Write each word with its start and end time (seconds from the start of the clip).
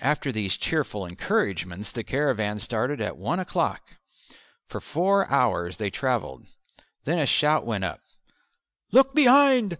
After 0.00 0.32
these 0.32 0.56
cheerful 0.56 1.06
encouragements 1.06 1.92
the 1.92 2.02
caravan 2.02 2.58
started 2.58 3.00
at 3.00 3.16
one 3.16 3.38
o'clock. 3.38 3.98
For 4.66 4.80
four 4.80 5.30
hours 5.30 5.76
they 5.76 5.88
travelled. 5.88 6.48
Then 7.04 7.20
a 7.20 7.26
shout 7.26 7.64
went 7.64 7.84
up 7.84 8.00
"Look 8.90 9.14
behind!" 9.14 9.78